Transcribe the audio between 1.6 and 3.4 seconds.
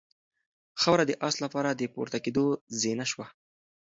د پورته کېدو زینه شوه.